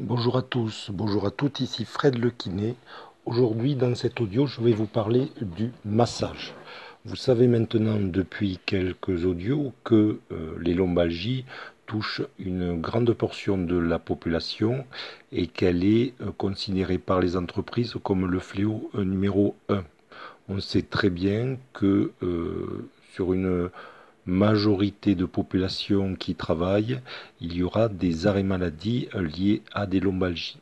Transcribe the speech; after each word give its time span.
Bonjour 0.00 0.36
à 0.36 0.42
tous, 0.42 0.92
bonjour 0.94 1.26
à 1.26 1.32
toutes, 1.32 1.58
ici 1.58 1.84
Fred 1.84 2.16
Le 2.20 2.30
Kiné. 2.30 2.76
Aujourd'hui, 3.26 3.74
dans 3.74 3.96
cet 3.96 4.20
audio, 4.20 4.46
je 4.46 4.60
vais 4.60 4.70
vous 4.70 4.86
parler 4.86 5.32
du 5.40 5.72
massage. 5.84 6.54
Vous 7.04 7.16
savez 7.16 7.48
maintenant 7.48 7.98
depuis 7.98 8.60
quelques 8.64 9.24
audios 9.24 9.72
que 9.82 10.20
euh, 10.30 10.56
les 10.60 10.74
lombalgies 10.74 11.44
touchent 11.86 12.22
une 12.38 12.80
grande 12.80 13.12
portion 13.12 13.58
de 13.58 13.76
la 13.76 13.98
population 13.98 14.86
et 15.32 15.48
qu'elle 15.48 15.82
est 15.82 16.14
euh, 16.20 16.30
considérée 16.30 16.98
par 16.98 17.18
les 17.18 17.36
entreprises 17.36 17.96
comme 18.04 18.30
le 18.30 18.38
fléau 18.38 18.92
euh, 18.94 19.02
numéro 19.02 19.56
1. 19.68 19.82
On 20.48 20.60
sait 20.60 20.82
très 20.82 21.10
bien 21.10 21.56
que 21.72 22.12
sur 23.12 23.32
une 23.34 23.68
majorité 24.28 25.14
de 25.14 25.24
population 25.24 26.14
qui 26.14 26.34
travaille, 26.34 27.00
il 27.40 27.56
y 27.56 27.62
aura 27.62 27.88
des 27.88 28.26
arrêts 28.26 28.42
maladie 28.42 29.08
liés 29.14 29.62
à 29.72 29.86
des 29.86 30.00
lombalgies. 30.00 30.58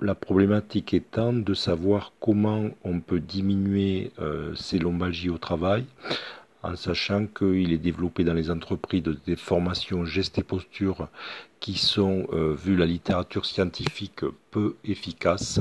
la 0.00 0.14
problématique 0.14 0.94
étant 0.94 1.34
de 1.34 1.52
savoir 1.52 2.12
comment 2.18 2.70
on 2.82 3.00
peut 3.00 3.20
diminuer 3.20 4.10
euh, 4.18 4.54
ces 4.54 4.78
lombalgies 4.78 5.28
au 5.28 5.36
travail, 5.36 5.84
en 6.62 6.76
sachant 6.76 7.26
qu'il 7.26 7.74
est 7.74 7.84
développé 7.90 8.24
dans 8.24 8.32
les 8.32 8.50
entreprises 8.50 9.02
des 9.26 9.36
formations 9.36 10.06
gestes 10.06 10.38
et 10.38 10.42
postures 10.42 11.08
qui 11.60 11.74
sont, 11.74 12.26
euh, 12.32 12.54
vu 12.54 12.74
la 12.74 12.86
littérature 12.86 13.44
scientifique, 13.44 14.22
peu 14.50 14.76
efficaces 14.82 15.60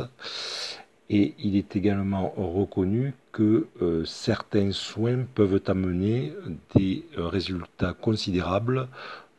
et 1.10 1.36
il 1.40 1.56
est 1.56 1.76
également 1.76 2.34
reconnu 2.36 3.14
que 3.32 3.68
euh, 3.82 4.06
certains 4.06 4.72
soins 4.72 5.26
peuvent 5.36 5.62
amener 5.68 6.34
des 6.76 7.06
euh, 7.18 7.28
résultats 7.28 7.94
considérables, 7.94 8.88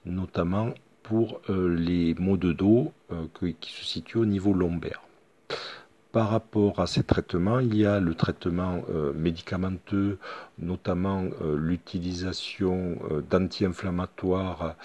notamment 0.04 0.74
pour 1.02 1.40
euh, 1.50 1.74
les 1.74 2.14
maux 2.14 2.36
de 2.36 2.52
dos 2.52 2.92
qui 3.40 3.72
se 3.72 3.84
situent 3.84 4.18
au 4.18 4.26
niveau 4.26 4.52
lombaire. 4.52 5.02
Par 6.10 6.30
rapport 6.30 6.80
à 6.80 6.86
ces 6.86 7.04
traitements, 7.04 7.60
il 7.60 7.76
y 7.76 7.84
a 7.84 8.00
le 8.00 8.14
traitement 8.14 8.82
médicamenteux, 9.14 10.18
notamment 10.58 11.24
l'utilisation 11.54 12.96
d'anti-inflammatoires, 13.30 14.76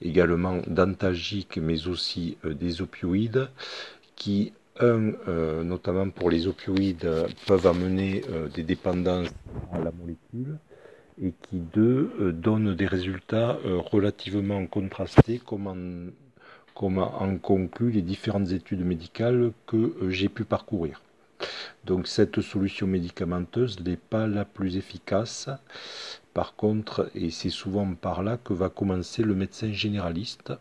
également 0.00 0.62
d'antalgiques, 0.66 1.58
mais 1.62 1.86
aussi 1.88 2.38
des 2.42 2.80
opioïdes, 2.80 3.50
qui 4.16 4.52
un, 4.80 5.12
euh, 5.28 5.64
notamment 5.64 6.10
pour 6.10 6.30
les 6.30 6.46
opioïdes, 6.46 7.08
peuvent 7.46 7.66
amener 7.66 8.22
euh, 8.30 8.48
des 8.48 8.62
dépendances 8.62 9.28
à 9.72 9.80
la 9.80 9.90
molécule, 9.92 10.58
et 11.20 11.32
qui, 11.42 11.58
deux, 11.58 12.10
euh, 12.20 12.32
donnent 12.32 12.74
des 12.74 12.86
résultats 12.86 13.58
relativement 13.92 14.66
contrastés, 14.66 15.40
comme 15.44 15.66
en, 15.66 16.12
comme 16.74 16.98
en 16.98 17.38
concluent 17.38 17.90
les 17.90 18.02
différentes 18.02 18.52
études 18.52 18.84
médicales 18.84 19.52
que 19.66 19.94
j'ai 20.08 20.28
pu 20.28 20.44
parcourir. 20.44 21.02
Donc 21.84 22.06
cette 22.06 22.40
solution 22.40 22.86
médicamenteuse 22.86 23.80
n'est 23.80 23.96
pas 23.96 24.26
la 24.26 24.44
plus 24.44 24.76
efficace. 24.76 25.48
Par 26.34 26.54
contre, 26.54 27.10
et 27.14 27.30
c'est 27.30 27.50
souvent 27.50 27.94
par 27.94 28.22
là 28.22 28.36
que 28.36 28.52
va 28.52 28.68
commencer 28.68 29.22
le 29.22 29.34
médecin 29.34 29.72
généraliste, 29.72 30.52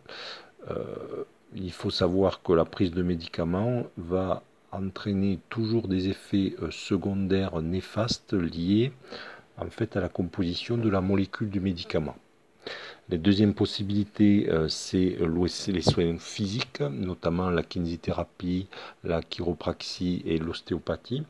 il 1.55 1.71
faut 1.71 1.89
savoir 1.89 2.41
que 2.41 2.53
la 2.53 2.65
prise 2.65 2.91
de 2.91 3.01
médicaments 3.01 3.83
va 3.97 4.43
entraîner 4.71 5.39
toujours 5.49 5.87
des 5.87 6.09
effets 6.09 6.55
euh, 6.61 6.71
secondaires 6.71 7.61
néfastes 7.61 8.33
liés 8.33 8.91
en 9.57 9.69
fait 9.69 9.95
à 9.95 10.01
la 10.01 10.09
composition 10.09 10.77
de 10.77 10.89
la 10.89 11.01
molécule 11.01 11.49
du 11.49 11.59
médicament. 11.59 12.15
La 13.09 13.17
deuxième 13.17 13.53
possibilité, 13.53 14.49
euh, 14.49 14.67
c'est 14.67 15.17
les 15.67 15.81
soins 15.81 16.17
physiques, 16.17 16.81
notamment 16.81 17.49
la 17.49 17.63
kinésithérapie, 17.63 18.67
la 19.05 19.21
chiropraxie 19.21 20.21
et 20.25 20.37
l'ostéopathie. 20.37 21.23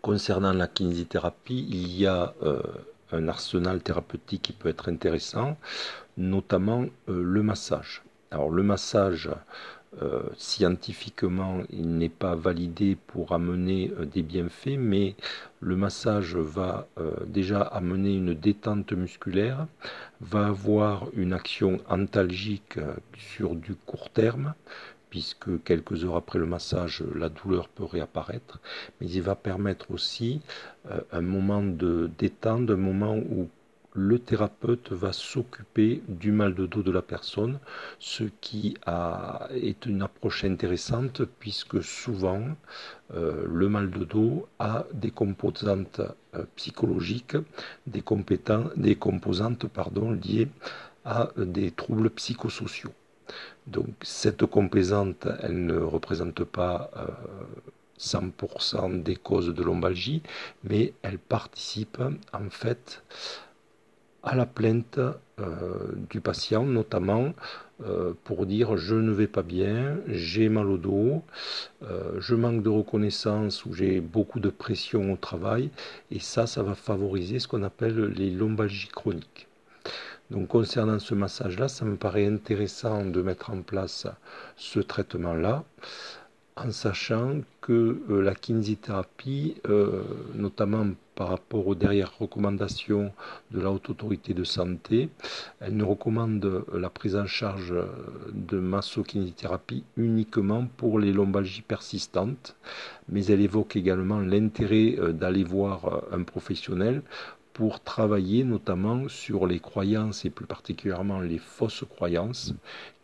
Concernant 0.00 0.52
la 0.52 0.68
kinésithérapie, 0.68 1.66
il 1.68 1.98
y 1.98 2.06
a 2.06 2.34
euh, 2.42 2.62
un 3.10 3.26
arsenal 3.28 3.82
thérapeutique 3.82 4.42
qui 4.42 4.52
peut 4.52 4.68
être 4.68 4.88
intéressant, 4.88 5.56
notamment 6.16 6.86
le 7.08 7.42
massage. 7.42 8.02
Alors 8.32 8.48
le 8.48 8.62
massage, 8.62 9.28
euh, 10.00 10.22
scientifiquement, 10.38 11.60
il 11.68 11.98
n'est 11.98 12.08
pas 12.08 12.34
validé 12.34 12.96
pour 13.08 13.32
amener 13.32 13.92
euh, 13.98 14.06
des 14.06 14.22
bienfaits, 14.22 14.78
mais 14.78 15.16
le 15.60 15.76
massage 15.76 16.34
va 16.34 16.88
euh, 16.96 17.12
déjà 17.26 17.60
amener 17.60 18.14
une 18.14 18.32
détente 18.32 18.90
musculaire, 18.94 19.66
va 20.22 20.46
avoir 20.46 21.08
une 21.12 21.34
action 21.34 21.78
antalgique 21.90 22.78
sur 23.18 23.54
du 23.54 23.74
court 23.74 24.08
terme, 24.08 24.54
puisque 25.10 25.62
quelques 25.62 26.06
heures 26.06 26.16
après 26.16 26.38
le 26.38 26.46
massage, 26.46 27.04
la 27.14 27.28
douleur 27.28 27.68
peut 27.68 27.84
réapparaître, 27.84 28.60
mais 28.98 29.10
il 29.10 29.20
va 29.20 29.34
permettre 29.34 29.90
aussi 29.90 30.40
un 31.12 31.20
moment 31.20 31.62
de 31.62 32.10
détente, 32.18 32.70
un 32.70 32.76
moment 32.76 33.14
où 33.14 33.50
le 33.94 34.18
thérapeute 34.18 34.90
va 34.92 35.12
s'occuper 35.12 36.02
du 36.08 36.32
mal 36.32 36.54
de 36.54 36.66
dos 36.66 36.82
de 36.82 36.90
la 36.90 37.02
personne, 37.02 37.58
ce 37.98 38.24
qui 38.40 38.76
est 39.54 39.86
une 39.86 40.02
approche 40.02 40.44
intéressante 40.44 41.22
puisque 41.38 41.82
souvent 41.82 42.42
euh, 43.14 43.44
le 43.46 43.68
mal 43.68 43.90
de 43.90 44.04
dos 44.04 44.48
a 44.58 44.86
des 44.94 45.10
composantes 45.10 46.00
euh, 46.34 46.44
psychologiques, 46.56 47.36
des, 47.86 48.02
composantes 48.02 49.66
pardon, 49.66 50.12
liées 50.12 50.48
à 51.04 51.28
des 51.36 51.70
troubles 51.70 52.10
psychosociaux. 52.10 52.92
Donc 53.66 53.88
cette 54.02 54.46
composante, 54.46 55.28
elle 55.42 55.66
ne 55.66 55.78
représente 55.78 56.44
pas 56.44 56.90
100% 57.98 58.94
euh, 58.94 59.02
des 59.02 59.16
causes 59.16 59.54
de 59.54 59.62
lombalgie, 59.62 60.22
mais 60.64 60.94
elle 61.02 61.18
participe 61.18 62.00
en 62.32 62.50
fait 62.50 63.02
à 64.22 64.34
la 64.34 64.46
plainte 64.46 64.98
euh, 64.98 65.92
du 66.10 66.20
patient, 66.20 66.64
notamment 66.64 67.32
euh, 67.84 68.12
pour 68.24 68.46
dire 68.46 68.76
je 68.76 68.94
ne 68.94 69.10
vais 69.10 69.26
pas 69.26 69.42
bien, 69.42 69.96
j'ai 70.06 70.48
mal 70.48 70.68
au 70.68 70.78
dos, 70.78 71.22
euh, 71.82 72.20
je 72.20 72.34
manque 72.34 72.62
de 72.62 72.68
reconnaissance 72.68 73.64
ou 73.64 73.72
j'ai 73.74 74.00
beaucoup 74.00 74.40
de 74.40 74.50
pression 74.50 75.12
au 75.12 75.16
travail, 75.16 75.70
et 76.10 76.20
ça, 76.20 76.46
ça 76.46 76.62
va 76.62 76.74
favoriser 76.74 77.38
ce 77.38 77.48
qu'on 77.48 77.62
appelle 77.62 78.12
les 78.16 78.30
lombalgies 78.30 78.88
chroniques. 78.88 79.48
Donc 80.30 80.48
concernant 80.48 80.98
ce 80.98 81.14
massage-là, 81.14 81.68
ça 81.68 81.84
me 81.84 81.96
paraît 81.96 82.26
intéressant 82.26 83.04
de 83.04 83.20
mettre 83.20 83.50
en 83.50 83.62
place 83.62 84.06
ce 84.56 84.80
traitement-là 84.80 85.64
en 86.56 86.70
sachant 86.70 87.40
que 87.60 88.02
la 88.08 88.34
kinésithérapie, 88.34 89.56
notamment 90.34 90.86
par 91.14 91.28
rapport 91.28 91.66
aux 91.66 91.74
dernières 91.74 92.18
recommandations 92.18 93.12
de 93.50 93.60
la 93.60 93.70
Haute 93.70 93.90
Autorité 93.90 94.34
de 94.34 94.44
Santé. 94.44 95.10
Elle 95.60 95.76
ne 95.76 95.84
recommande 95.84 96.64
la 96.72 96.90
prise 96.90 97.16
en 97.16 97.26
charge 97.26 97.74
de 98.32 98.58
massokinésithérapie 98.58 99.84
uniquement 99.96 100.66
pour 100.76 100.98
les 100.98 101.12
lombalgies 101.12 101.62
persistantes, 101.62 102.56
mais 103.08 103.24
elle 103.26 103.40
évoque 103.40 103.76
également 103.76 104.20
l'intérêt 104.20 104.96
euh, 104.98 105.12
d'aller 105.12 105.44
voir 105.44 105.84
euh, 105.86 106.16
un 106.16 106.22
professionnel 106.22 107.02
pour 107.52 107.80
travailler 107.80 108.44
notamment 108.44 109.08
sur 109.08 109.46
les 109.46 109.60
croyances 109.60 110.24
et 110.24 110.30
plus 110.30 110.46
particulièrement 110.46 111.20
les 111.20 111.38
fausses 111.38 111.84
croyances 111.88 112.54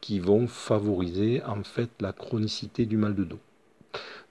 qui 0.00 0.20
vont 0.20 0.46
favoriser 0.46 1.42
en 1.44 1.62
fait 1.64 1.90
la 2.00 2.12
chronicité 2.12 2.86
du 2.86 2.96
mal 2.96 3.14
de 3.14 3.24
dos. 3.24 3.40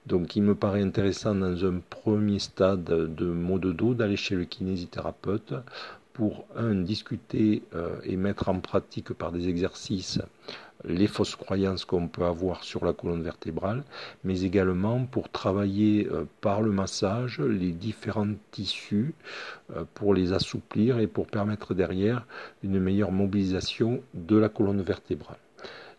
Donc 0.06 0.36
il 0.36 0.42
me 0.42 0.54
paraît 0.54 0.82
intéressant 0.82 1.34
dans 1.34 1.64
un 1.64 1.80
premier 1.90 2.38
stade 2.38 2.84
de 2.84 3.26
maux 3.26 3.58
de 3.58 3.72
dos 3.72 3.94
d'aller 3.94 4.16
chez 4.16 4.34
le 4.34 4.44
kinésithérapeute 4.44 5.54
pour, 6.18 6.46
un, 6.56 6.74
discuter 6.74 7.62
euh, 7.76 8.00
et 8.02 8.16
mettre 8.16 8.48
en 8.48 8.58
pratique 8.58 9.12
par 9.12 9.30
des 9.30 9.48
exercices 9.48 10.18
les 10.84 11.06
fausses 11.06 11.36
croyances 11.36 11.84
qu'on 11.84 12.08
peut 12.08 12.24
avoir 12.24 12.64
sur 12.64 12.84
la 12.84 12.92
colonne 12.92 13.22
vertébrale, 13.22 13.84
mais 14.24 14.42
également 14.42 15.04
pour 15.06 15.28
travailler 15.28 16.08
euh, 16.10 16.24
par 16.40 16.60
le 16.60 16.72
massage 16.72 17.38
les 17.38 17.70
différents 17.70 18.34
tissus 18.50 19.14
euh, 19.76 19.84
pour 19.94 20.12
les 20.12 20.32
assouplir 20.32 20.98
et 20.98 21.06
pour 21.06 21.28
permettre 21.28 21.72
derrière 21.72 22.26
une 22.64 22.80
meilleure 22.80 23.12
mobilisation 23.12 24.00
de 24.14 24.36
la 24.36 24.48
colonne 24.48 24.82
vertébrale. 24.82 25.38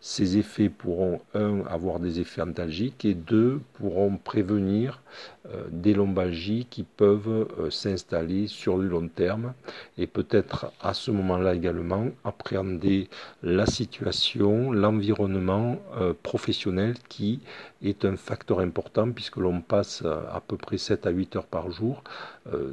Ces 0.01 0.37
effets 0.37 0.69
pourront, 0.69 1.19
un, 1.33 1.65
avoir 1.65 1.99
des 1.99 2.21
effets 2.21 2.41
antalgiques 2.41 3.03
et 3.03 3.13
deux, 3.13 3.59
pourront 3.73 4.15
prévenir 4.15 5.01
euh, 5.47 5.63
des 5.71 5.93
lombalgies 5.93 6.67
qui 6.69 6.83
peuvent 6.83 7.47
euh, 7.59 7.69
s'installer 7.69 8.47
sur 8.47 8.77
le 8.77 8.87
long 8.87 9.09
terme 9.09 9.53
et 9.97 10.07
peut-être 10.07 10.71
à 10.81 10.93
ce 10.93 11.11
moment-là 11.11 11.53
également 11.53 12.05
appréhender 12.23 13.09
la 13.43 13.65
situation, 13.65 14.71
l'environnement 14.71 15.77
euh, 15.97 16.13
professionnel 16.23 16.95
qui 17.09 17.41
est 17.81 18.05
un 18.05 18.15
facteur 18.15 18.59
important 18.59 19.11
puisque 19.11 19.37
l'on 19.37 19.59
passe 19.59 20.03
à 20.03 20.41
peu 20.45 20.55
près 20.55 20.77
7 20.77 21.07
à 21.07 21.09
8 21.09 21.37
heures 21.37 21.45
par 21.45 21.71
jour 21.71 22.03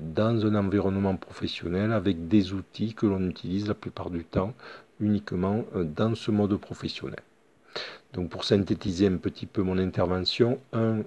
dans 0.01 0.45
un 0.47 0.55
environnement 0.57 1.17
professionnel 1.17 1.93
avec 1.93 2.27
des 2.27 2.53
outils 2.53 2.95
que 2.95 3.07
l'on 3.07 3.29
utilise 3.29 3.69
la 3.69 3.75
plupart 3.75 4.11
du 4.11 4.25
temps 4.25 4.53
uniquement 5.01 5.65
euh, 5.75 5.85
dans 5.85 6.15
ce 6.15 6.31
mode 6.31 6.57
professionnel. 6.57 7.21
Donc 8.13 8.31
pour 8.31 8.45
synthétiser 8.45 9.07
un 9.07 9.17
petit 9.17 9.47
peu 9.47 9.63
mon 9.63 9.79
intervention, 9.79 10.59
1. 10.73 11.01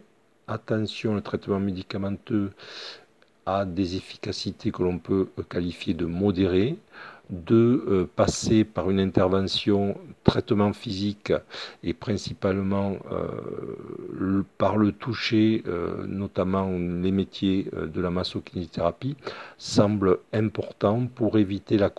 Attention, 0.48 1.16
le 1.16 1.22
traitement 1.22 1.60
médicamenteux 1.60 2.52
a 3.46 3.66
des 3.66 3.96
efficacités 3.96 4.72
que 4.72 4.84
l'on 4.84 5.00
peut 5.00 5.28
qualifier 5.50 5.94
de 5.94 6.06
modérées. 6.06 6.78
2. 7.32 8.10
passer 8.16 8.64
par 8.64 8.90
une 8.90 9.00
intervention 9.00 9.96
traitement 10.24 10.74
physique 10.74 11.32
et 11.84 11.94
principalement 11.94 12.98
par 14.58 14.78
le 14.78 14.92
toucher, 14.92 15.64
notamment 16.08 16.72
les 16.72 17.12
métiers 17.12 17.70
de 17.72 18.02
la 18.02 18.10
massokinésithérapie, 18.10 19.16
semble 19.60 20.18
important 20.34 21.06
pour 21.06 21.38
éviter 21.38 21.78
la 21.78 21.92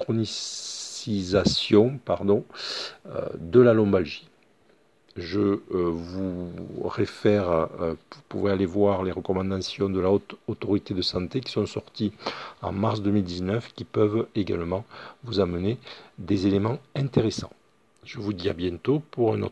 pardon, 2.05 2.45
de 3.39 3.61
la 3.61 3.73
lombalgie. 3.75 4.31
Je 5.17 5.41
euh, 5.41 5.61
vous 5.71 6.51
réfère, 6.85 7.51
euh, 7.51 7.95
vous 7.95 8.23
pouvez 8.29 8.53
aller 8.53 8.65
voir 8.65 9.03
les 9.03 9.11
recommandations 9.11 9.91
de 9.91 9.99
la 9.99 10.11
haute 10.11 10.37
autorité 10.47 10.95
de 10.95 11.03
santé 11.03 11.41
qui 11.41 11.51
sont 11.51 11.67
sorties 11.67 12.13
en 12.63 12.71
mars 12.73 13.03
2019, 13.03 13.73
qui 13.75 13.85
peuvent 13.85 14.29
également 14.37 14.85
vous 15.25 15.41
amener 15.41 15.79
des 16.19 16.47
éléments 16.47 16.79
intéressants. 16.95 17.51
Je 18.05 18.19
vous 18.21 18.33
dis 18.33 18.49
à 18.49 18.53
bientôt 18.53 19.03
pour 19.11 19.35
un 19.35 19.43
autre 19.43 19.49